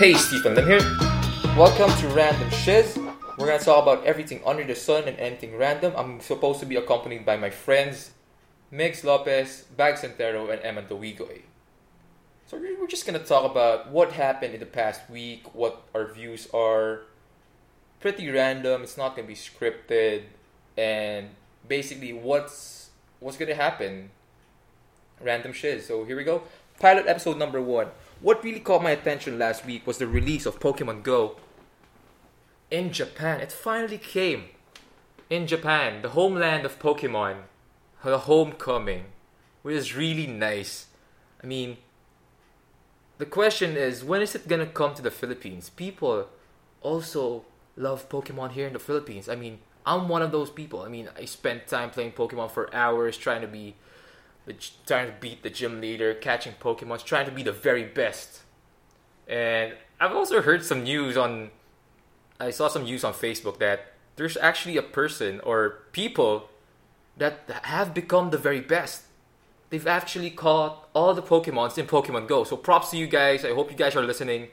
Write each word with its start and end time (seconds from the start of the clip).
Hey, 0.00 0.14
Stephen 0.14 0.54
Lim 0.54 0.66
here. 0.66 0.96
Welcome 1.58 1.94
to 2.00 2.08
Random 2.08 2.48
Shiz. 2.48 2.96
We're 3.36 3.48
gonna 3.48 3.58
talk 3.58 3.82
about 3.82 4.02
everything 4.06 4.40
under 4.46 4.64
the 4.64 4.74
sun 4.74 5.04
and 5.04 5.18
anything 5.18 5.54
random. 5.58 5.92
I'm 5.94 6.20
supposed 6.20 6.58
to 6.60 6.64
be 6.64 6.76
accompanied 6.76 7.26
by 7.26 7.36
my 7.36 7.50
friends, 7.50 8.12
Migs 8.72 9.04
Lopez, 9.04 9.66
Bag 9.76 9.96
Santero, 9.96 10.50
and 10.50 10.62
Emma 10.64 10.80
Dowigoy. 10.80 11.42
So 12.46 12.56
we're 12.56 12.86
just 12.86 13.04
gonna 13.04 13.18
talk 13.18 13.44
about 13.44 13.90
what 13.90 14.12
happened 14.12 14.54
in 14.54 14.60
the 14.60 14.64
past 14.64 15.02
week, 15.10 15.54
what 15.54 15.82
our 15.94 16.10
views 16.10 16.48
are. 16.54 17.02
Pretty 18.00 18.30
random. 18.30 18.82
It's 18.82 18.96
not 18.96 19.14
gonna 19.14 19.28
be 19.28 19.34
scripted, 19.34 20.22
and 20.78 21.28
basically 21.68 22.14
what's 22.14 22.88
what's 23.18 23.36
gonna 23.36 23.54
happen. 23.54 24.12
Random 25.20 25.52
shiz. 25.52 25.86
So 25.86 26.04
here 26.04 26.16
we 26.16 26.24
go. 26.24 26.44
Pilot 26.78 27.06
episode 27.06 27.36
number 27.36 27.60
one. 27.60 27.88
What 28.20 28.44
really 28.44 28.60
caught 28.60 28.82
my 28.82 28.90
attention 28.90 29.38
last 29.38 29.64
week 29.64 29.86
was 29.86 29.96
the 29.96 30.06
release 30.06 30.44
of 30.44 30.60
Pokemon 30.60 31.02
Go 31.02 31.36
in 32.70 32.92
Japan. 32.92 33.40
It 33.40 33.50
finally 33.50 33.96
came 33.96 34.44
in 35.30 35.46
Japan, 35.46 36.02
the 36.02 36.10
homeland 36.10 36.66
of 36.66 36.78
Pokemon, 36.78 37.36
the 38.04 38.18
homecoming, 38.18 39.04
which 39.62 39.74
is 39.74 39.96
really 39.96 40.26
nice. 40.26 40.88
I 41.42 41.46
mean, 41.46 41.78
the 43.16 43.24
question 43.24 43.74
is, 43.74 44.04
when 44.04 44.20
is 44.20 44.34
it 44.34 44.46
gonna 44.46 44.66
come 44.66 44.94
to 44.96 45.02
the 45.02 45.10
Philippines? 45.10 45.70
People 45.70 46.28
also 46.82 47.46
love 47.74 48.06
Pokemon 48.10 48.52
here 48.52 48.66
in 48.66 48.74
the 48.74 48.78
Philippines. 48.78 49.30
I 49.30 49.34
mean, 49.34 49.60
I'm 49.86 50.10
one 50.10 50.20
of 50.20 50.30
those 50.30 50.50
people. 50.50 50.82
I 50.82 50.88
mean, 50.88 51.08
I 51.16 51.24
spent 51.24 51.68
time 51.68 51.88
playing 51.88 52.12
Pokemon 52.12 52.50
for 52.50 52.74
hours, 52.74 53.16
trying 53.16 53.40
to 53.40 53.48
be, 53.48 53.76
the, 54.46 54.54
trying 54.86 55.06
to 55.06 55.14
beat 55.20 55.42
the 55.42 55.50
gym 55.50 55.80
leader, 55.80 56.14
catching 56.14 56.54
Pokemon, 56.54 57.04
trying 57.04 57.26
to 57.26 57.32
be 57.32 57.42
the 57.42 57.52
very 57.52 57.84
best. 57.84 58.40
And 59.28 59.74
I've 60.00 60.12
also 60.12 60.42
heard 60.42 60.64
some 60.64 60.84
news 60.84 61.16
on, 61.16 61.50
I 62.38 62.50
saw 62.50 62.68
some 62.68 62.84
news 62.84 63.04
on 63.04 63.12
Facebook 63.12 63.58
that 63.58 63.92
there's 64.16 64.36
actually 64.36 64.76
a 64.76 64.82
person 64.82 65.40
or 65.40 65.82
people 65.92 66.48
that 67.16 67.48
have 67.62 67.94
become 67.94 68.30
the 68.30 68.38
very 68.38 68.60
best. 68.60 69.04
They've 69.68 69.86
actually 69.86 70.30
caught 70.30 70.88
all 70.94 71.14
the 71.14 71.22
Pokemons 71.22 71.78
in 71.78 71.86
Pokemon 71.86 72.26
Go. 72.26 72.44
So 72.44 72.56
props 72.56 72.90
to 72.90 72.96
you 72.96 73.06
guys. 73.06 73.44
I 73.44 73.54
hope 73.54 73.70
you 73.70 73.76
guys 73.76 73.94
are 73.94 74.02
listening. 74.02 74.48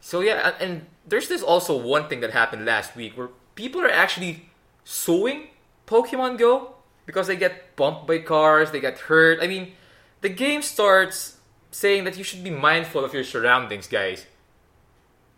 So 0.00 0.20
yeah, 0.20 0.54
and, 0.60 0.86
there's 1.06 1.28
this 1.28 1.42
also 1.42 1.76
one 1.76 2.08
thing 2.08 2.20
that 2.20 2.30
happened 2.30 2.64
last 2.64 2.96
week 2.96 3.16
where 3.16 3.28
people 3.54 3.82
are 3.82 3.90
actually 3.90 4.48
suing 4.84 5.48
Pokemon 5.86 6.38
Go 6.38 6.73
because 7.06 7.26
they 7.26 7.36
get 7.36 7.76
bumped 7.76 8.06
by 8.06 8.18
cars, 8.18 8.70
they 8.70 8.80
get 8.80 8.98
hurt. 8.98 9.38
I 9.42 9.46
mean, 9.46 9.72
the 10.20 10.28
game 10.28 10.62
starts 10.62 11.38
saying 11.70 12.04
that 12.04 12.16
you 12.16 12.24
should 12.24 12.44
be 12.44 12.50
mindful 12.50 13.04
of 13.04 13.12
your 13.12 13.24
surroundings, 13.24 13.86
guys. 13.86 14.26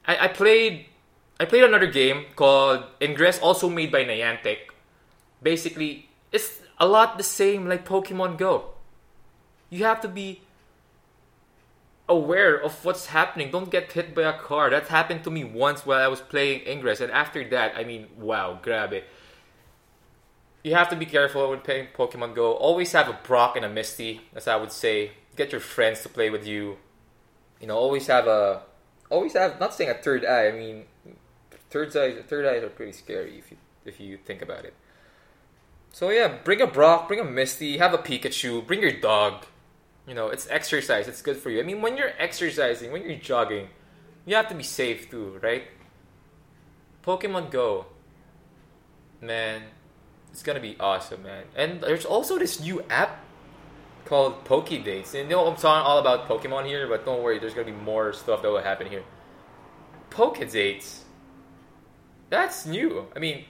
I, 0.06 0.27
I 0.27 0.28
played 0.28 0.87
I 1.39 1.44
played 1.44 1.64
another 1.64 1.87
game 1.87 2.27
called 2.34 2.84
Ingress, 3.00 3.39
also 3.41 3.69
made 3.69 3.92
by 3.92 4.05
Niantic. 4.05 4.72
Basically, 5.42 6.09
it's 6.33 6.61
a 6.78 6.87
lot 6.87 7.19
the 7.19 7.25
same 7.25 7.69
like 7.69 7.87
Pokemon 7.87 8.39
Go. 8.39 8.72
You 9.69 9.84
have 9.84 10.00
to 10.00 10.09
be 10.09 10.41
aware 12.09 12.56
of 12.56 12.84
what's 12.84 13.06
happening. 13.06 13.50
Don't 13.50 13.70
get 13.70 13.92
hit 13.92 14.14
by 14.14 14.22
a 14.22 14.39
car. 14.39 14.70
That 14.70 14.89
happened 14.89 15.25
to 15.25 15.31
me 15.31 15.44
once 15.44 15.84
while 15.84 16.03
I 16.03 16.09
was 16.09 16.20
playing 16.20 16.62
Ingress, 16.67 17.00
and 17.00 17.12
after 17.12 17.47
that, 17.50 17.77
I 17.77 17.84
mean, 17.84 18.06
wow, 18.17 18.59
grab 18.62 18.92
it. 18.92 19.05
You 20.67 20.75
have 20.75 20.89
to 20.89 20.97
be 20.97 21.06
careful 21.06 21.48
when 21.48 21.61
playing 21.61 21.91
Pokemon 21.97 22.34
Go. 22.34 22.55
Always 22.55 22.91
have 22.91 23.09
a 23.09 23.12
Brock 23.12 23.55
and 23.55 23.64
a 23.64 23.69
Misty, 23.69 24.22
as 24.34 24.48
I 24.48 24.56
would 24.56 24.72
say. 24.72 25.12
Get 25.36 25.53
your 25.53 25.61
friends 25.61 26.03
to 26.03 26.09
play 26.09 26.28
with 26.28 26.45
you. 26.45 26.78
You 27.60 27.69
know, 27.69 27.77
always 27.77 28.09
have 28.09 28.27
a, 28.27 28.62
always 29.09 29.34
have. 29.34 29.60
Not 29.60 29.75
saying 29.75 29.91
a 29.91 29.94
third 29.94 30.25
eye. 30.25 30.49
I 30.49 30.50
mean, 30.50 30.87
third 31.71 31.97
eyes. 31.97 32.21
Third 32.26 32.47
eyes 32.47 32.65
are 32.65 32.69
pretty 32.69 32.91
scary 32.91 33.38
if 33.38 33.53
you 33.53 33.59
if 33.84 34.00
you 34.00 34.16
think 34.16 34.43
about 34.43 34.65
it. 34.65 34.75
So 35.93 36.10
yeah, 36.10 36.38
bring 36.43 36.60
a 36.60 36.66
Brock, 36.66 37.06
bring 37.06 37.21
a 37.21 37.25
Misty, 37.25 37.78
have 37.78 37.94
a 37.94 37.99
Pikachu, 37.99 38.66
bring 38.66 38.82
your 38.82 38.99
dog. 39.00 39.47
You 40.05 40.15
know, 40.15 40.31
it's 40.31 40.49
exercise. 40.50 41.06
It's 41.06 41.22
good 41.22 41.37
for 41.37 41.49
you. 41.49 41.60
I 41.60 41.62
mean, 41.62 41.81
when 41.81 41.97
you're 41.97 42.15
exercising, 42.19 42.91
when 42.91 43.05
you're 43.05 43.15
jogging, 43.15 43.69
you 44.25 44.34
have 44.34 44.49
to 44.49 44.56
be 44.56 44.65
safe 44.65 45.12
too, 45.12 45.38
right? 45.41 45.69
Pokemon 47.05 47.53
Go, 47.53 47.87
man, 49.21 49.62
it's 50.37 50.43
gonna 50.43 50.61
be 50.61 50.77
awesome, 50.79 51.23
man. 51.23 51.45
And 51.57 51.81
there's 51.81 52.05
also 52.05 52.39
this 52.39 52.61
new 52.61 52.83
app 52.91 53.25
called 54.05 54.45
Pokedates. 54.45 55.15
And 55.15 55.31
you 55.31 55.37
know, 55.37 55.47
I'm 55.47 55.57
talking 55.57 55.87
all 55.87 55.97
about 55.97 56.29
Pokemon 56.29 56.67
here, 56.67 56.87
but 56.87 57.07
don't 57.07 57.23
worry, 57.23 57.39
there's 57.39 57.55
gonna 57.55 57.65
be 57.65 57.73
more 57.73 58.13
stuff 58.13 58.43
that 58.43 58.51
will 58.51 58.61
happen 58.61 58.87
here. 58.87 59.03
Pokedates, 60.11 61.05
that's 62.29 62.67
new. 62.67 63.07
I 63.17 63.19
mean, 63.19 63.47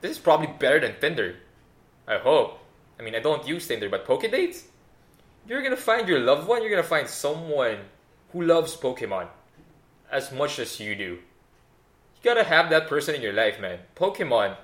this 0.00 0.10
is 0.10 0.18
probably 0.18 0.48
better 0.48 0.80
than 0.80 0.98
Tinder. 1.00 1.36
I 2.08 2.18
hope. 2.18 2.58
I 2.98 3.04
mean, 3.04 3.14
I 3.14 3.20
don't 3.20 3.46
use 3.46 3.68
Tinder, 3.68 3.88
but 3.88 4.04
Pokedates? 4.04 4.64
You're 5.46 5.62
gonna 5.62 5.76
find 5.76 6.08
your 6.08 6.18
loved 6.18 6.48
one, 6.48 6.62
you're 6.62 6.70
gonna 6.70 6.82
find 6.82 7.06
someone 7.06 7.78
who 8.32 8.42
loves 8.42 8.76
Pokemon 8.76 9.28
as 10.10 10.32
much 10.32 10.58
as 10.58 10.80
you 10.80 10.96
do. 10.96 11.04
You 11.04 12.24
gotta 12.24 12.42
have 12.42 12.70
that 12.70 12.88
person 12.88 13.14
in 13.14 13.22
your 13.22 13.34
life, 13.34 13.60
man. 13.60 13.78
Pokemon 13.94 14.56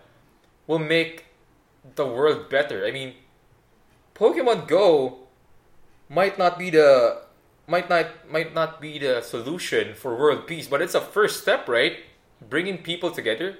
will 0.66 0.80
make 0.80 1.26
the 1.94 2.06
world 2.06 2.48
better. 2.48 2.86
I 2.86 2.90
mean, 2.90 3.14
Pokemon 4.14 4.68
Go 4.68 5.18
might 6.08 6.38
not 6.38 6.58
be 6.58 6.70
the 6.70 7.22
might 7.66 7.88
not 7.88 8.30
might 8.30 8.54
not 8.54 8.80
be 8.80 8.98
the 8.98 9.22
solution 9.22 9.94
for 9.94 10.16
world 10.16 10.46
peace, 10.46 10.66
but 10.66 10.82
it's 10.82 10.94
a 10.94 11.00
first 11.00 11.42
step, 11.42 11.68
right? 11.68 11.98
Bringing 12.48 12.78
people 12.78 13.10
together. 13.10 13.58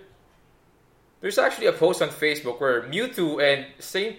There's 1.21 1.39
actually 1.39 1.67
a 1.67 1.73
post 1.73 2.01
on 2.03 2.09
Facebook 2.09 2.61
where 2.61 2.83
Mewtwo 2.83 3.43
and 3.43 3.67
Saint 3.79 4.17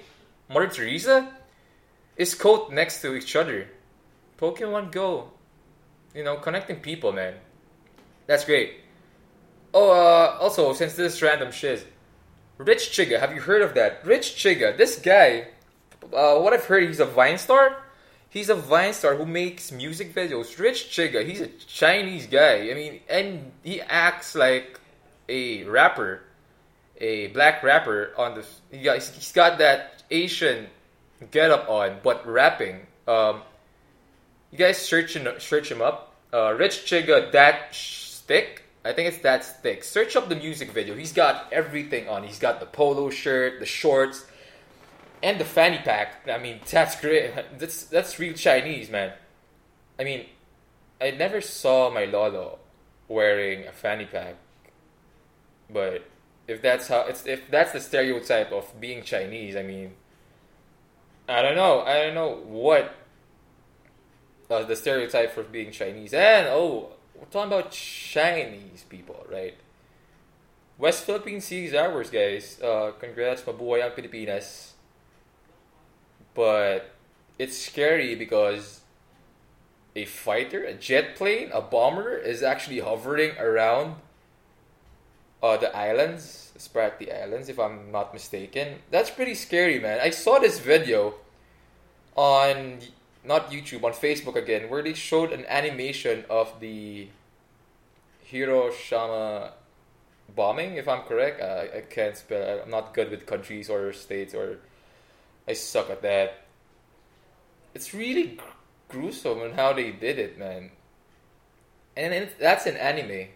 Mother 0.50 0.68
Teresa 0.68 1.34
is 2.16 2.36
caught 2.36 2.72
next 2.72 3.02
to 3.02 3.16
each 3.16 3.36
other. 3.36 3.68
Pokemon 4.38 4.92
Go, 4.92 5.32
you 6.14 6.24
know, 6.24 6.38
connecting 6.38 6.78
people, 6.78 7.12
man. 7.12 7.36
That's 8.28 8.46
great. 8.46 8.82
Oh, 9.74 9.92
uh, 9.92 10.38
also, 10.40 10.74
since 10.74 10.96
this 10.96 11.16
is 11.16 11.22
random 11.22 11.52
shiz, 11.52 11.86
Rich 12.66 12.92
Chigga, 12.92 13.20
have 13.20 13.34
you 13.34 13.42
heard 13.42 13.62
of 13.64 13.74
that? 13.74 14.06
Rich 14.06 14.36
Chigga, 14.36 14.78
this 14.78 15.00
guy, 15.00 15.48
uh, 16.14 16.38
what 16.38 16.54
I've 16.54 16.66
heard, 16.66 16.84
he's 16.84 17.00
a 17.00 17.06
Vine 17.06 17.38
star. 17.38 17.78
He's 18.30 18.50
a 18.50 18.56
Vine 18.56 18.94
star 18.94 19.16
who 19.16 19.26
makes 19.26 19.72
music 19.72 20.14
videos. 20.14 20.58
Rich 20.60 20.90
Chigga, 20.90 21.26
he's 21.26 21.42
a 21.42 21.48
Chinese 21.48 22.28
guy. 22.28 22.70
I 22.70 22.74
mean, 22.74 23.00
and 23.10 23.52
he 23.64 23.82
acts 23.82 24.36
like 24.36 24.80
a 25.28 25.64
rapper, 25.64 26.22
a 26.98 27.28
black 27.28 27.64
rapper 27.64 28.14
on 28.16 28.36
the. 28.36 28.46
He 28.70 28.84
got, 28.84 29.02
he's 29.02 29.32
got 29.32 29.58
that 29.58 30.04
Asian 30.12 30.68
get 31.32 31.50
up 31.50 31.68
on, 31.68 31.98
but 32.04 32.26
rapping. 32.28 32.86
Um, 33.08 33.42
you 34.52 34.58
guys 34.58 34.78
search 34.78 35.16
him, 35.16 35.28
search 35.40 35.72
him 35.72 35.82
up. 35.82 36.14
Uh, 36.32 36.54
Rich 36.54 36.86
Chigga, 36.86 37.32
that 37.32 37.74
stick. 37.74 38.64
I 38.84 38.94
think 38.94 39.08
it's 39.10 39.20
that 39.20 39.44
thick. 39.62 39.84
Search 39.84 40.16
up 40.16 40.28
the 40.30 40.36
music 40.36 40.72
video. 40.72 40.96
He's 40.96 41.14
got 41.14 41.52
everything 41.52 42.10
on. 42.10 42.24
He's 42.24 42.40
got 42.40 42.60
the 42.60 42.66
polo 42.66 43.10
shirt, 43.10 43.60
the 43.60 43.66
shorts, 43.66 44.26
and 45.22 45.40
the 45.40 45.46
fanny 45.46 45.78
pack. 45.78 46.28
I 46.28 46.38
mean, 46.40 46.60
that's 46.70 47.00
great. 47.00 47.32
That's 47.58 47.86
that's 47.86 48.18
real 48.20 48.34
Chinese, 48.34 48.90
man. 48.90 49.14
I 50.00 50.04
mean, 50.04 50.26
I 51.00 51.12
never 51.12 51.42
saw 51.42 51.92
my 51.92 52.06
lolo 52.06 52.60
wearing 53.08 53.68
a 53.68 53.72
fanny 53.72 54.06
pack, 54.06 54.36
but 55.70 56.08
if 56.48 56.62
that's 56.62 56.88
how 56.88 57.02
it's 57.02 57.26
if 57.28 57.52
that's 57.52 57.72
the 57.72 57.80
stereotype 57.80 58.52
of 58.52 58.80
being 58.80 59.04
Chinese, 59.04 59.56
I 59.56 59.62
mean, 59.62 59.94
I 61.30 61.44
don't 61.44 61.56
know. 61.56 61.82
I 61.82 62.04
don't 62.04 62.16
know 62.16 62.42
what 62.46 62.96
uh, 64.50 64.64
the 64.64 64.76
stereotype 64.76 65.34
for 65.34 65.44
being 65.44 65.72
Chinese. 65.72 66.14
And 66.14 66.48
oh, 66.48 66.94
we're 67.22 67.28
talking 67.28 67.54
about 67.54 67.72
Chinese 67.72 68.84
people, 68.90 69.26
right? 69.32 69.54
West 70.80 71.06
Philippine 71.06 71.40
Sea 71.40 71.66
is 71.66 71.76
ours, 71.76 72.10
guys. 72.10 72.60
Uh, 72.60 72.92
congrats, 73.00 73.44
mabuhay 73.44 73.86
ang 73.86 73.92
Pilipinas. 73.92 74.74
But 76.34 76.90
it's 77.38 77.56
scary 77.56 78.16
because 78.16 78.82
a 79.96 80.06
fighter, 80.06 80.64
a 80.64 80.74
jet 80.74 81.16
plane, 81.16 81.52
a 81.54 81.62
bomber 81.62 82.18
is 82.18 82.42
actually 82.42 82.80
hovering 82.80 83.38
around 83.38 83.98
uh, 85.44 85.58
the 85.58 85.76
islands, 85.78 86.54
Spratly 86.58 87.14
Islands, 87.14 87.50
if 87.50 87.60
I'm 87.60 87.92
not 87.92 88.14
mistaken. 88.14 88.80
That's 88.90 89.12
pretty 89.12 89.36
scary, 89.36 89.78
man. 89.78 90.00
I 90.02 90.10
saw 90.10 90.40
this 90.40 90.58
video 90.58 91.16
on 92.16 92.80
not 93.24 93.52
YouTube, 93.52 93.84
on 93.84 93.94
Facebook 93.94 94.36
again, 94.36 94.70
where 94.70 94.82
they 94.82 94.94
showed 94.94 95.32
an 95.32 95.46
animation 95.48 96.26
of 96.30 96.60
the 96.60 97.08
Hiroshima 98.24 99.54
bombing, 100.36 100.76
if 100.76 100.88
I'm 100.88 101.02
correct. 101.02 101.42
Uh, 101.42 101.78
I 101.78 101.82
can't 101.82 102.18
spell. 102.18 102.62
I'm 102.64 102.70
not 102.72 102.94
good 102.94 103.12
with 103.12 103.26
countries 103.26 103.70
or 103.70 103.94
states, 103.94 104.34
or 104.34 104.60
I 105.48 105.54
suck 105.54 105.90
at 105.90 106.02
that. 106.02 106.46
It's 107.74 107.94
really 107.94 108.38
gr- 108.38 108.44
gruesome 108.90 109.42
on 109.42 109.52
how 109.52 109.74
they 109.74 109.92
did 109.92 110.20
it, 110.20 110.38
man. 110.38 110.72
and 111.96 112.14
it, 112.14 112.40
that's 112.40 112.66
an 112.66 112.78
anime. 112.78 113.28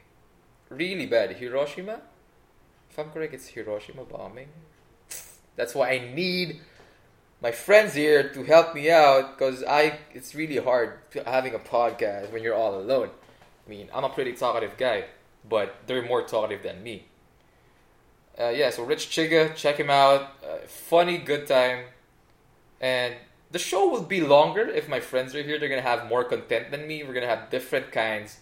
Really 0.70 1.06
bad. 1.06 1.36
Hiroshima? 1.38 2.02
If 2.90 2.98
I'm 3.00 3.10
correct, 3.12 3.34
it's 3.34 3.48
Hiroshima 3.48 4.06
bombing. 4.06 4.48
That's 5.56 5.76
why 5.76 5.92
I 5.92 6.14
need 6.14 6.62
my 7.42 7.52
friends 7.52 7.94
here 7.94 8.30
to 8.30 8.44
help 8.44 8.74
me 8.74 8.90
out 8.90 9.38
because 9.38 9.64
I 9.64 10.00
it's 10.14 10.36
really 10.36 10.58
hard 10.58 11.00
having 11.26 11.54
a 11.54 11.60
podcast 11.60 12.32
when 12.32 12.44
you're 12.44 12.56
all 12.56 12.80
alone. 12.80 13.10
I 13.66 13.70
mean, 13.70 13.90
I'm 13.94 14.04
a 14.04 14.10
pretty 14.10 14.34
talkative 14.34 14.78
guy, 14.78 15.06
but 15.48 15.76
they're 15.88 16.06
more 16.06 16.24
talkative 16.24 16.64
than 16.64 16.84
me. 16.84 17.06
Uh, 18.40 18.50
yeah, 18.50 18.70
so 18.70 18.84
Rich 18.84 19.10
Chigga, 19.10 19.56
check 19.56 19.78
him 19.78 19.90
out. 19.90 20.34
Uh, 20.44 20.58
funny, 20.68 21.18
good 21.18 21.48
time. 21.48 21.86
And 22.82 23.16
the 23.52 23.60
show 23.60 23.88
will 23.90 24.04
be 24.04 24.22
longer 24.22 24.68
if 24.68 24.90
my 24.90 25.00
friends 25.00 25.34
are 25.34 25.42
here. 25.42 25.58
They're 25.58 25.70
gonna 25.70 25.82
have 25.82 26.08
more 26.10 26.24
content 26.24 26.72
than 26.72 26.88
me. 26.88 27.04
We're 27.04 27.14
gonna 27.14 27.28
have 27.28 27.50
different 27.50 27.92
kinds 27.92 28.40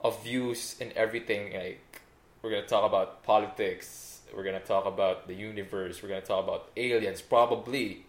of 0.00 0.22
views 0.24 0.76
and 0.80 0.92
everything. 0.92 1.52
Like 1.54 2.02
we're 2.42 2.50
gonna 2.50 2.66
talk 2.66 2.84
about 2.84 3.22
politics. 3.22 4.20
We're 4.34 4.44
gonna 4.44 4.60
talk 4.60 4.86
about 4.86 5.28
the 5.28 5.34
universe. 5.34 6.02
We're 6.02 6.08
gonna 6.08 6.22
talk 6.22 6.42
about 6.44 6.70
aliens, 6.76 7.20
probably. 7.20 8.04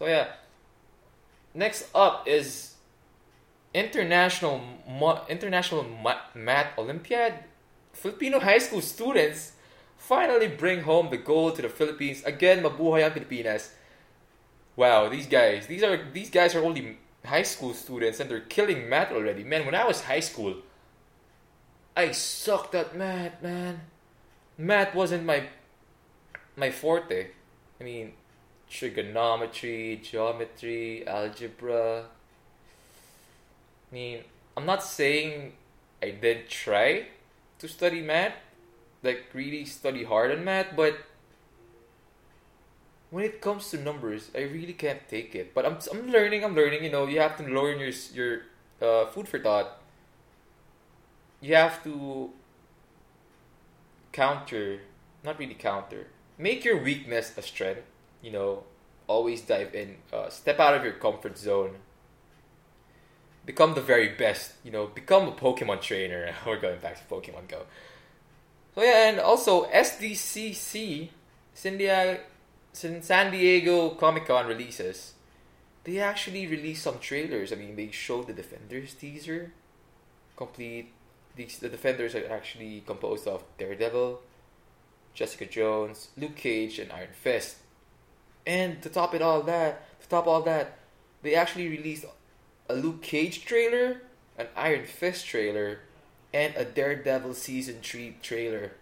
So 0.00 0.08
yeah. 0.08 0.32
Next 1.52 1.92
up 1.94 2.26
is 2.26 2.74
international 3.74 4.64
international 5.28 5.84
math 6.34 6.78
Olympiad. 6.78 7.44
Filipino 7.92 8.40
high 8.40 8.58
school 8.58 8.80
students 8.80 9.52
finally 9.98 10.48
bring 10.48 10.82
home 10.82 11.10
the 11.10 11.18
gold 11.20 11.56
to 11.56 11.62
the 11.62 11.68
Philippines 11.68 12.24
again. 12.24 12.64
Mabuhay 12.64 13.04
ang 13.04 13.12
Pilipinas. 13.12 13.76
Wow, 14.74 15.12
these 15.12 15.28
guys. 15.28 15.68
These 15.68 15.84
are 15.84 16.00
these 16.16 16.30
guys 16.32 16.56
are 16.56 16.64
only 16.64 16.96
high 17.20 17.44
school 17.44 17.76
students 17.76 18.20
and 18.24 18.30
they're 18.30 18.48
killing 18.48 18.88
math 18.88 19.12
already. 19.12 19.44
Man, 19.44 19.68
when 19.68 19.76
I 19.76 19.84
was 19.84 20.08
high 20.08 20.24
school, 20.24 20.64
I 21.92 22.16
sucked 22.16 22.72
at 22.72 22.96
math, 22.96 23.42
man. 23.44 23.84
Math 24.56 24.96
wasn't 24.96 25.28
my 25.28 25.52
my 26.56 26.72
forte. 26.72 27.36
I 27.76 27.84
mean, 27.84 28.16
trigonometry, 28.70 30.00
geometry, 30.02 31.06
algebra. 31.06 32.04
I 33.90 33.94
mean, 33.94 34.20
I'm 34.56 34.64
not 34.64 34.84
saying 34.84 35.52
I 36.02 36.10
didn't 36.10 36.48
try 36.48 37.08
to 37.58 37.68
study 37.68 38.00
math, 38.00 38.34
like 39.02 39.26
really 39.34 39.64
study 39.64 40.04
hard 40.04 40.30
on 40.30 40.44
math, 40.44 40.76
but 40.76 40.96
when 43.10 43.24
it 43.24 43.40
comes 43.40 43.70
to 43.70 43.76
numbers, 43.76 44.30
I 44.34 44.42
really 44.42 44.72
can't 44.72 45.06
take 45.08 45.34
it. 45.34 45.52
But 45.52 45.66
I'm 45.66 45.78
I'm 45.90 46.10
learning. 46.10 46.44
I'm 46.44 46.54
learning. 46.54 46.84
You 46.84 46.90
know, 46.90 47.06
you 47.06 47.18
have 47.20 47.36
to 47.38 47.42
learn 47.42 47.80
your 47.80 47.92
your 48.14 48.42
uh, 48.80 49.10
food 49.10 49.28
for 49.28 49.40
thought. 49.40 49.82
You 51.40 51.56
have 51.56 51.82
to 51.84 52.30
counter, 54.12 54.80
not 55.24 55.38
really 55.38 55.54
counter. 55.54 56.06
Make 56.38 56.64
your 56.64 56.82
weakness 56.82 57.32
a 57.36 57.42
strength. 57.42 57.82
You 58.22 58.32
know, 58.32 58.64
always 59.06 59.40
dive 59.42 59.74
in. 59.74 59.96
Uh, 60.12 60.28
step 60.28 60.60
out 60.60 60.74
of 60.74 60.84
your 60.84 60.94
comfort 60.94 61.36
zone. 61.36 61.76
Become 63.46 63.74
the 63.74 63.80
very 63.80 64.08
best. 64.08 64.52
You 64.64 64.70
know, 64.70 64.86
become 64.86 65.28
a 65.28 65.32
Pokemon 65.32 65.80
trainer. 65.80 66.32
We're 66.46 66.60
going 66.60 66.80
back 66.80 66.96
to 66.96 67.14
Pokemon 67.14 67.48
Go. 67.48 67.62
So 68.74 68.82
yeah, 68.82 69.08
and 69.08 69.18
also 69.18 69.66
SDCC, 69.70 71.08
San 71.54 71.76
Diego 73.30 73.90
Comic 73.90 74.26
Con 74.26 74.46
releases, 74.46 75.14
they 75.84 75.98
actually 75.98 76.46
released 76.46 76.84
some 76.84 76.98
trailers. 77.00 77.52
I 77.52 77.56
mean, 77.56 77.74
they 77.74 77.90
showed 77.90 78.28
the 78.28 78.32
Defenders 78.32 78.94
teaser, 78.94 79.52
complete. 80.36 80.92
The 81.36 81.68
Defenders 81.68 82.14
are 82.14 82.30
actually 82.30 82.82
composed 82.86 83.26
of 83.26 83.42
Daredevil, 83.58 84.20
Jessica 85.14 85.46
Jones, 85.46 86.08
Luke 86.16 86.36
Cage, 86.36 86.78
and 86.78 86.92
Iron 86.92 87.08
Fist. 87.12 87.56
And 88.50 88.82
to 88.82 88.88
top 88.88 89.14
it 89.14 89.22
all 89.22 89.42
that, 89.42 90.00
to 90.00 90.08
top 90.08 90.26
all 90.26 90.42
that, 90.42 90.76
they 91.22 91.36
actually 91.36 91.68
released 91.68 92.04
a 92.68 92.74
Luke 92.74 93.00
Cage 93.00 93.44
trailer, 93.44 94.02
an 94.36 94.48
Iron 94.56 94.86
Fist 94.86 95.24
trailer, 95.24 95.78
and 96.34 96.56
a 96.56 96.64
Daredevil 96.64 97.34
season 97.34 97.76
three 97.80 98.16
trailer. 98.20 98.72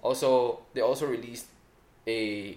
Also, 0.00 0.60
they 0.72 0.80
also 0.80 1.04
released 1.04 1.44
a 2.08 2.56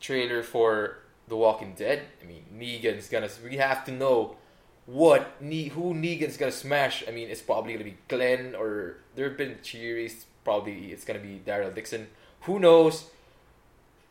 trailer 0.00 0.42
for 0.42 0.96
The 1.28 1.36
Walking 1.36 1.74
Dead. 1.76 2.00
I 2.22 2.24
mean, 2.24 2.46
Negan's 2.56 3.10
gonna. 3.10 3.28
We 3.44 3.58
have 3.58 3.84
to 3.84 3.92
know 3.92 4.36
what 4.86 5.42
ne- 5.42 5.68
who 5.68 5.92
Negan's 5.92 6.38
gonna 6.38 6.52
smash. 6.52 7.04
I 7.06 7.10
mean, 7.10 7.28
it's 7.28 7.42
probably 7.42 7.74
gonna 7.74 7.84
be 7.84 7.98
Glenn 8.08 8.54
or 8.54 8.96
there 9.14 9.28
have 9.28 9.36
been 9.36 9.56
theories. 9.56 10.24
Probably 10.42 10.90
it's 10.92 11.04
gonna 11.04 11.18
be 11.18 11.42
Daryl 11.46 11.74
Dixon. 11.74 12.08
Who 12.48 12.58
knows? 12.58 13.10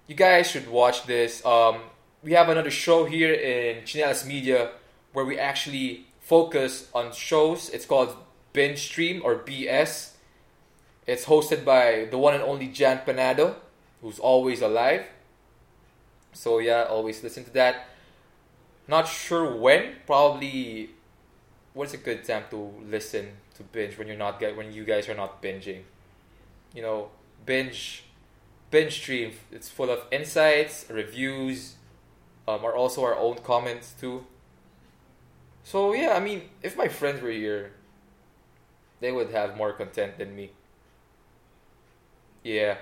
You 0.07 0.13
guys 0.13 0.52
should 0.52 0.69
watch 0.69 1.07
this. 1.07 1.44
Um, 1.44 1.81
we 2.22 2.34
have 2.34 2.48
another 2.50 2.69
show 2.69 3.06
here 3.06 3.34
in 3.34 3.86
Tsinelas 3.86 4.24
Media 4.25 4.69
where 5.13 5.25
we 5.25 5.40
actually 5.40 6.06
focus 6.19 6.90
on 6.94 7.12
shows. 7.12 7.69
It's 7.69 7.88
called 7.88 8.16
Binge 8.54 8.78
Stream 8.78 9.22
or 9.25 9.36
BS. 9.36 10.12
It's 11.07 11.25
hosted 11.25 11.66
by 11.66 12.07
the 12.12 12.19
one 12.19 12.36
and 12.36 12.44
only 12.44 12.68
Jan 12.68 13.02
Panado, 13.06 13.56
who's 14.02 14.19
always 14.19 14.62
alive. 14.62 15.06
So 16.34 16.60
yeah, 16.60 16.84
always 16.84 17.24
listen 17.24 17.44
to 17.46 17.51
that. 17.51 17.88
Not 18.88 19.08
sure 19.08 19.56
when. 19.56 19.96
Probably. 20.06 20.92
What's 21.74 21.94
a 21.94 21.98
good 21.98 22.24
time 22.24 22.44
to 22.51 22.72
listen 22.88 23.36
to 23.56 23.63
binge 23.63 23.98
when 23.98 24.08
you're 24.08 24.16
not 24.18 24.40
get 24.40 24.56
when 24.56 24.72
you 24.72 24.86
guys 24.86 25.10
are 25.10 25.16
not 25.16 25.42
binging? 25.42 25.81
You 26.74 26.84
know, 26.84 27.10
binge, 27.46 28.05
binge 28.72 28.94
stream. 29.02 29.34
It's 29.52 29.70
full 29.70 29.90
of 29.90 30.06
insights, 30.12 30.86
reviews, 30.90 31.76
um, 32.48 32.64
are 32.64 32.76
also 32.76 33.04
our 33.04 33.16
own 33.16 33.38
comments 33.44 33.94
too. 34.00 34.26
So 35.64 35.94
yeah, 35.94 36.14
I 36.16 36.20
mean, 36.20 36.44
if 36.62 36.78
my 36.78 36.88
friends 36.88 37.22
were 37.22 37.32
here, 37.32 37.72
they 39.00 39.12
would 39.12 39.32
have 39.32 39.58
more 39.58 39.74
content 39.74 40.18
than 40.18 40.36
me. 40.36 40.52
Yeah. 42.44 42.78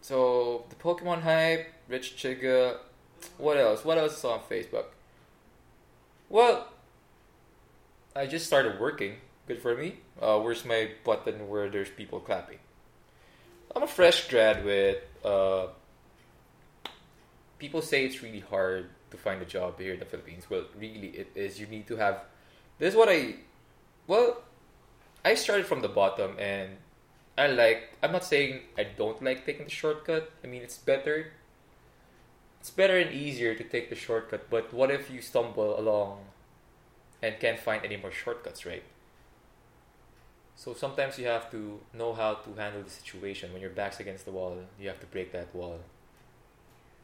So 0.00 0.64
the 0.70 0.76
Pokemon 0.76 1.22
hype, 1.22 1.72
Rich 1.88 2.16
Chigga, 2.16 2.78
what 3.38 3.56
else? 3.58 3.84
What 3.84 3.98
else 3.98 4.18
is 4.18 4.24
on 4.24 4.40
Facebook? 4.48 4.86
Well, 6.28 6.68
I 8.14 8.26
just 8.26 8.46
started 8.46 8.80
working. 8.80 9.16
Good 9.46 9.60
for 9.60 9.76
me. 9.76 9.96
Uh, 10.20 10.38
where's 10.38 10.64
my 10.64 10.90
button 11.04 11.48
where 11.48 11.68
there's 11.68 11.90
people 11.90 12.20
clapping? 12.20 12.58
I'm 13.76 13.82
a 13.82 13.86
fresh 13.86 14.26
graduate. 14.30 15.06
Uh, 15.22 15.66
people 17.58 17.82
say 17.82 18.06
it's 18.06 18.22
really 18.22 18.40
hard 18.40 18.88
to 19.10 19.18
find 19.18 19.42
a 19.42 19.44
job 19.44 19.78
here 19.78 19.92
in 19.92 19.98
the 19.98 20.06
Philippines. 20.06 20.48
Well, 20.48 20.64
really, 20.80 21.08
it 21.08 21.32
is. 21.34 21.60
You 21.60 21.66
need 21.66 21.86
to 21.88 21.96
have. 21.96 22.22
This 22.78 22.94
is 22.94 22.96
what 22.96 23.10
I. 23.10 23.34
Well, 24.06 24.40
I 25.22 25.34
started 25.34 25.66
from 25.66 25.82
the 25.82 25.90
bottom 25.90 26.38
and 26.38 26.70
I 27.36 27.48
like. 27.48 27.92
I'm 28.02 28.12
not 28.12 28.24
saying 28.24 28.60
I 28.78 28.84
don't 28.96 29.22
like 29.22 29.44
taking 29.44 29.66
the 29.66 29.70
shortcut. 29.70 30.32
I 30.42 30.46
mean, 30.46 30.62
it's 30.62 30.78
better. 30.78 31.32
It's 32.60 32.70
better 32.70 32.96
and 32.96 33.12
easier 33.12 33.54
to 33.54 33.62
take 33.62 33.90
the 33.90 33.94
shortcut. 33.94 34.48
But 34.48 34.72
what 34.72 34.90
if 34.90 35.10
you 35.10 35.20
stumble 35.20 35.78
along 35.78 36.24
and 37.22 37.38
can't 37.38 37.58
find 37.58 37.84
any 37.84 37.98
more 37.98 38.10
shortcuts, 38.10 38.64
right? 38.64 38.84
So 40.56 40.72
sometimes 40.72 41.18
you 41.18 41.26
have 41.26 41.50
to 41.50 41.78
know 41.92 42.14
how 42.14 42.34
to 42.34 42.54
handle 42.54 42.82
the 42.82 42.90
situation. 42.90 43.52
When 43.52 43.60
your 43.60 43.70
back's 43.70 44.00
against 44.00 44.24
the 44.24 44.32
wall, 44.32 44.56
you 44.80 44.88
have 44.88 44.98
to 45.00 45.06
break 45.06 45.30
that 45.32 45.54
wall. 45.54 45.78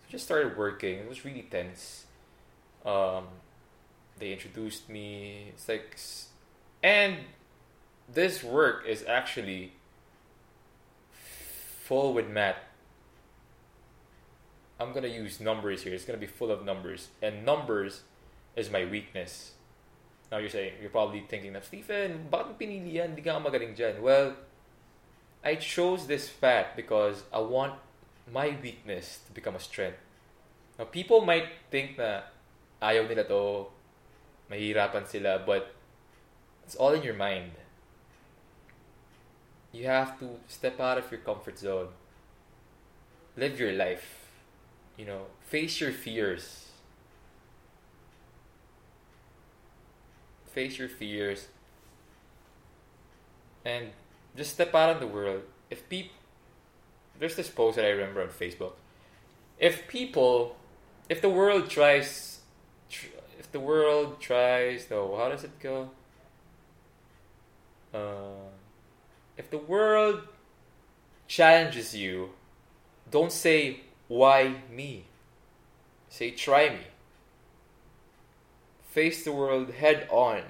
So 0.03 0.11
just 0.11 0.25
started 0.25 0.57
working. 0.57 0.99
It 0.99 1.09
was 1.09 1.25
really 1.25 1.43
tense. 1.43 2.07
Um, 2.85 3.27
they 4.19 4.33
introduced 4.33 4.89
me. 4.89 5.49
It's 5.51 5.69
like, 5.69 5.99
and 6.83 7.19
this 8.13 8.43
work 8.43 8.85
is 8.87 9.05
actually 9.07 9.73
full 11.13 12.15
with 12.15 12.29
math. 12.29 12.57
I'm 14.81 14.93
gonna 14.93 15.09
use 15.09 15.41
numbers 15.41 15.83
here. 15.83 15.93
It's 15.95 16.05
gonna 16.05 16.19
be 16.19 16.27
full 16.27 16.51
of 16.51 16.65
numbers, 16.65 17.09
and 17.21 17.45
numbers 17.45 18.03
is 18.57 18.71
my 18.71 18.85
weakness. 18.85 19.53
Now 20.33 20.41
you're 20.41 20.49
saying 20.49 20.81
you're 20.81 20.89
probably 20.89 21.29
thinking 21.29 21.53
that 21.53 21.69
Stephen, 21.69 22.33
bakit 22.33 22.57
pinili 22.57 22.97
yan? 22.97 23.13
Di 23.13 23.21
ka 23.21 23.37
magaling 23.37 23.77
dyan. 23.77 24.01
Well, 24.01 24.33
I 25.45 25.61
chose 25.61 26.09
this 26.09 26.33
fact 26.33 26.73
because 26.75 27.29
I 27.29 27.45
want 27.45 27.77
my 28.33 28.57
weakness 28.65 29.21
to 29.29 29.31
become 29.37 29.55
a 29.55 29.61
strength. 29.61 30.01
Now 30.81 30.89
people 30.89 31.21
might 31.21 31.53
think 31.69 32.01
na 32.01 32.25
ayaw 32.81 33.05
nila 33.05 33.29
to, 33.29 33.69
mahirapan 34.49 35.05
sila, 35.05 35.45
but 35.45 35.77
it's 36.65 36.81
all 36.81 36.97
in 36.97 37.05
your 37.05 37.15
mind 37.15 37.53
you 39.73 39.87
have 39.87 40.19
to 40.19 40.37
step 40.47 40.79
out 40.81 40.99
of 40.99 41.11
your 41.11 41.21
comfort 41.21 41.59
zone 41.59 41.89
live 43.37 43.59
your 43.59 43.73
life 43.73 44.29
you 44.97 45.05
know 45.05 45.23
face 45.41 45.81
your 45.81 45.91
fears 45.91 46.69
face 50.53 50.79
your 50.79 50.89
fears, 50.89 51.49
and 53.65 53.89
just 54.37 54.53
step 54.53 54.75
out 54.75 54.91
in 54.91 55.01
the 55.01 55.07
world. 55.07 55.43
If 55.71 55.89
people, 55.89 56.15
there's 57.19 57.37
this 57.37 57.49
post 57.49 57.77
that 57.77 57.85
I 57.85 57.91
remember 57.91 58.23
on 58.23 58.29
Facebook. 58.29 58.73
If 59.59 59.89
people, 59.89 60.57
if 61.09 61.21
the 61.21 61.29
world 61.29 61.71
tries, 61.71 62.41
tr- 62.91 63.07
if 63.39 63.51
the 63.53 63.61
world 63.61 64.21
tries, 64.21 64.87
though, 64.87 65.17
how 65.17 65.29
does 65.29 65.45
it 65.45 65.59
go? 65.61 65.91
Uh, 67.95 68.51
if 69.37 69.51
the 69.51 69.59
world 69.59 70.23
challenges 71.27 71.95
you, 71.95 72.31
don't 73.11 73.33
say, 73.33 73.81
why 74.09 74.57
me? 74.71 75.05
Say, 76.09 76.31
try 76.31 76.69
me. 76.69 76.92
Face 78.93 79.25
the 79.25 79.33
world 79.33 79.71
head 79.71 80.07
on. 80.11 80.43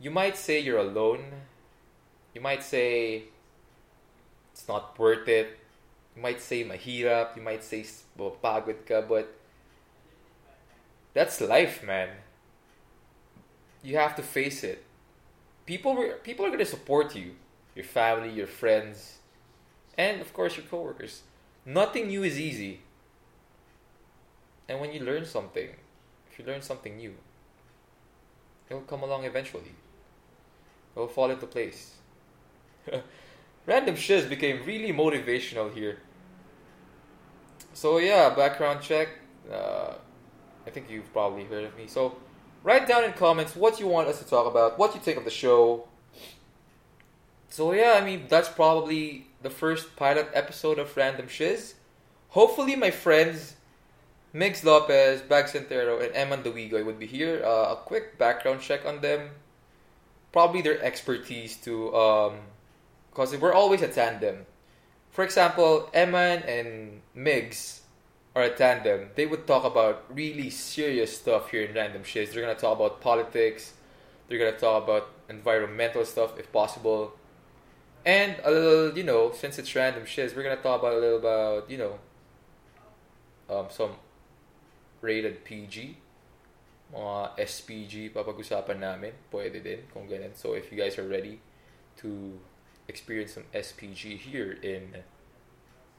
You 0.00 0.10
might 0.10 0.34
say 0.34 0.58
you're 0.58 0.78
alone. 0.78 1.24
You 2.34 2.40
might 2.40 2.62
say 2.62 3.24
it's 4.50 4.66
not 4.66 4.98
worth 4.98 5.28
it. 5.28 5.58
You 6.16 6.22
might 6.22 6.40
say 6.40 6.64
mahirap. 6.64 7.36
You 7.36 7.42
might 7.42 7.62
say 7.62 7.84
pagod 8.16 8.86
ka, 8.86 9.02
but 9.02 9.28
that's 11.12 11.42
life, 11.42 11.82
man. 11.84 12.08
You 13.82 13.98
have 13.98 14.16
to 14.16 14.22
face 14.22 14.64
it. 14.64 14.82
People, 15.66 16.02
people 16.22 16.46
are 16.46 16.50
gonna 16.50 16.64
support 16.64 17.14
you, 17.14 17.32
your 17.76 17.84
family, 17.84 18.30
your 18.30 18.46
friends, 18.46 19.18
and 19.98 20.22
of 20.22 20.32
course 20.32 20.56
your 20.56 20.64
coworkers. 20.64 21.24
Nothing 21.66 22.06
new 22.08 22.22
is 22.22 22.40
easy. 22.40 22.80
And 24.66 24.80
when 24.80 24.94
you 24.94 25.00
learn 25.00 25.26
something, 25.26 25.76
you 26.38 26.44
learn 26.44 26.62
something 26.62 26.96
new, 26.96 27.14
it'll 28.68 28.82
come 28.82 29.02
along 29.02 29.24
eventually. 29.24 29.74
It'll 30.94 31.08
fall 31.08 31.30
into 31.30 31.46
place. 31.46 31.94
Random 33.66 33.96
shiz 33.96 34.24
became 34.24 34.64
really 34.64 34.92
motivational 34.92 35.72
here. 35.72 35.98
So 37.74 37.98
yeah, 37.98 38.30
background 38.30 38.80
check. 38.82 39.08
Uh, 39.52 39.94
I 40.66 40.70
think 40.70 40.90
you've 40.90 41.12
probably 41.12 41.44
heard 41.44 41.64
of 41.64 41.76
me. 41.76 41.86
So 41.86 42.16
write 42.62 42.88
down 42.88 43.04
in 43.04 43.12
comments 43.12 43.54
what 43.54 43.78
you 43.78 43.86
want 43.86 44.08
us 44.08 44.18
to 44.18 44.24
talk 44.24 44.46
about, 44.50 44.78
what 44.78 44.94
you 44.94 45.00
think 45.00 45.18
of 45.18 45.24
the 45.24 45.30
show. 45.30 45.86
So 47.48 47.72
yeah, 47.72 47.98
I 48.00 48.04
mean 48.04 48.26
that's 48.28 48.48
probably 48.48 49.26
the 49.42 49.50
first 49.50 49.96
pilot 49.96 50.28
episode 50.34 50.78
of 50.78 50.96
Random 50.96 51.28
Shiz. 51.28 51.74
Hopefully 52.30 52.74
my 52.74 52.90
friends 52.90 53.54
Migs 54.34 54.62
Lopez, 54.62 55.22
Bag 55.22 55.46
Centero, 55.46 56.04
and 56.04 56.12
Eman 56.14 56.42
Dawigoy 56.42 56.84
would 56.84 56.98
be 56.98 57.06
here. 57.06 57.42
Uh, 57.44 57.72
a 57.72 57.76
quick 57.76 58.18
background 58.18 58.60
check 58.60 58.84
on 58.84 59.00
them. 59.00 59.30
Probably 60.32 60.60
their 60.60 60.82
expertise 60.82 61.56
to, 61.64 61.86
because 63.10 63.34
um, 63.34 63.40
we're 63.40 63.54
always 63.54 63.80
a 63.80 63.88
tandem. 63.88 64.44
For 65.10 65.24
example, 65.24 65.88
Eman 65.94 66.46
and 66.46 67.00
Migs 67.16 67.80
are 68.36 68.42
a 68.42 68.50
tandem. 68.50 69.08
They 69.14 69.24
would 69.24 69.46
talk 69.46 69.64
about 69.64 70.04
really 70.14 70.50
serious 70.50 71.16
stuff 71.16 71.50
here 71.50 71.62
in 71.62 71.74
Random 71.74 72.04
Shiz. 72.04 72.30
They're 72.30 72.42
going 72.42 72.54
to 72.54 72.60
talk 72.60 72.76
about 72.76 73.00
politics. 73.00 73.72
They're 74.28 74.38
going 74.38 74.52
to 74.52 74.60
talk 74.60 74.84
about 74.84 75.08
environmental 75.30 76.04
stuff 76.04 76.38
if 76.38 76.52
possible. 76.52 77.14
And 78.04 78.36
a 78.44 78.50
little, 78.50 78.96
you 78.96 79.04
know, 79.04 79.32
since 79.32 79.58
it's 79.58 79.74
Random 79.74 80.04
Shiz, 80.04 80.34
we're 80.34 80.42
going 80.42 80.56
to 80.56 80.62
talk 80.62 80.80
about 80.80 80.92
a 80.92 80.98
little 80.98 81.18
about, 81.18 81.70
you 81.70 81.78
know, 81.78 81.98
um, 83.50 83.66
some 83.70 83.92
rated 85.00 85.44
PG. 85.44 85.96
Mga 86.94 87.38
SPG 87.38 87.94
papag-usapan 88.12 88.80
namin. 88.80 89.12
Pwede 89.30 89.62
din 89.62 89.84
kung 89.92 90.08
ganun. 90.08 90.32
So 90.34 90.54
if 90.54 90.72
you 90.72 90.78
guys 90.78 90.98
are 90.98 91.06
ready 91.06 91.40
to 92.00 92.40
experience 92.88 93.34
some 93.36 93.44
SPG 93.52 94.16
here 94.16 94.56
in 94.62 95.04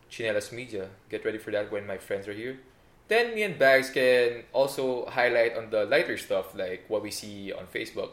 Tsinelas 0.09 0.51
Media, 0.51 0.89
get 1.09 1.23
ready 1.23 1.37
for 1.37 1.51
that 1.51 1.71
when 1.71 1.85
my 1.85 1.97
friends 1.97 2.27
are 2.27 2.33
here. 2.33 2.59
Then 3.07 3.33
me 3.33 3.43
and 3.43 3.57
Bags 3.57 3.89
can 3.89 4.43
also 4.53 5.05
highlight 5.05 5.57
on 5.57 5.69
the 5.69 5.85
lighter 5.85 6.17
stuff 6.17 6.53
like 6.53 6.85
what 6.87 7.01
we 7.01 7.11
see 7.11 7.51
on 7.53 7.65
Facebook. 7.65 8.11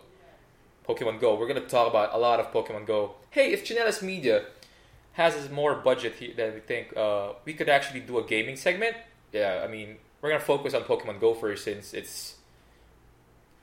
Pokemon 0.88 1.20
Go. 1.20 1.34
We're 1.34 1.48
gonna 1.48 1.66
talk 1.66 1.88
about 1.90 2.14
a 2.14 2.18
lot 2.18 2.40
of 2.40 2.52
Pokemon 2.52 2.86
Go. 2.86 3.16
Hey, 3.30 3.52
if 3.52 3.64
Tsinelas 3.64 4.02
Media 4.02 4.44
has 5.12 5.50
more 5.50 5.74
budget 5.74 6.14
here 6.14 6.32
than 6.36 6.54
we 6.54 6.60
think, 6.60 6.96
uh, 6.96 7.32
we 7.44 7.54
could 7.54 7.68
actually 7.68 8.00
do 8.00 8.18
a 8.18 8.24
gaming 8.24 8.56
segment. 8.56 8.96
Yeah, 9.32 9.62
I 9.64 9.68
mean, 9.68 9.96
we're 10.20 10.30
gonna 10.30 10.40
focus 10.40 10.75
on 10.75 10.82
Pokemon 10.82 11.20
Go 11.20 11.35
first 11.35 11.64
since 11.64 11.94
it's 11.94 12.37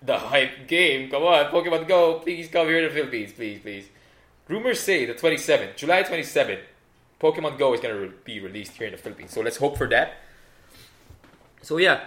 the 0.01 0.17
hype 0.17 0.67
game. 0.67 1.09
Come 1.09 1.23
on, 1.23 1.45
Pokemon 1.45 1.87
Go, 1.87 2.19
please 2.19 2.47
come 2.49 2.67
here 2.67 2.81
to 2.81 2.89
the 2.89 2.93
Philippines, 2.93 3.33
please, 3.33 3.59
please. 3.61 3.89
Rumors 4.47 4.79
say 4.79 5.05
the 5.05 5.13
27th, 5.13 5.75
July 5.77 6.03
27th, 6.03 6.61
Pokemon 7.19 7.57
Go 7.57 7.73
is 7.73 7.79
gonna 7.79 7.95
re- 7.95 8.11
be 8.23 8.39
released 8.39 8.73
here 8.73 8.87
in 8.87 8.91
the 8.91 8.97
Philippines. 8.97 9.31
So 9.31 9.41
let's 9.41 9.57
hope 9.57 9.77
for 9.77 9.87
that. 9.89 10.15
So 11.61 11.77
yeah, 11.77 12.03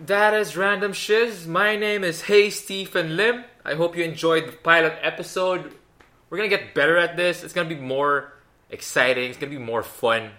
that 0.00 0.34
is 0.34 0.56
Random 0.56 0.92
Shiz. 0.92 1.46
My 1.46 1.74
name 1.74 2.04
is 2.04 2.22
Hey 2.22 2.50
Stephen 2.50 3.16
Lim. 3.16 3.44
I 3.64 3.74
hope 3.74 3.96
you 3.96 4.04
enjoyed 4.04 4.46
the 4.46 4.52
pilot 4.52 4.94
episode. 5.02 5.74
We're 6.30 6.38
gonna 6.38 6.48
get 6.48 6.74
better 6.74 6.96
at 6.96 7.16
this. 7.16 7.42
It's 7.42 7.52
gonna 7.52 7.68
be 7.68 7.74
more 7.74 8.32
exciting. 8.70 9.30
It's 9.30 9.38
gonna 9.38 9.50
be 9.50 9.58
more 9.58 9.82
fun. 9.82 10.30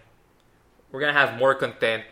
We're 0.92 1.02
gonna 1.02 1.14
have 1.14 1.38
more 1.38 1.54
content 1.56 2.04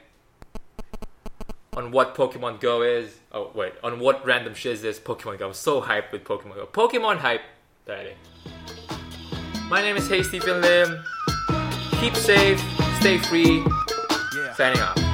on 1.75 1.91
what 1.91 2.15
Pokemon 2.15 2.59
Go 2.59 2.81
is. 2.81 3.19
Oh 3.31 3.51
wait, 3.53 3.73
on 3.83 3.99
what 3.99 4.25
Random 4.25 4.53
Shiz 4.53 4.83
is 4.83 4.99
Pokemon 4.99 5.39
Go. 5.39 5.47
I'm 5.47 5.53
so 5.53 5.81
hyped 5.81 6.11
with 6.11 6.23
Pokemon 6.23 6.55
Go. 6.55 6.65
Pokemon 6.65 7.17
hype. 7.17 7.41
Daddy. 7.85 8.13
My 9.69 9.81
name 9.81 9.95
is 9.95 10.07
Hey 10.07 10.23
Stephen 10.23 10.61
Lim. 10.61 11.03
Keep 11.99 12.15
safe, 12.15 12.59
stay 12.99 13.17
free. 13.17 13.63
Yeah. 14.35 14.53
Signing 14.53 14.81
off. 14.81 15.04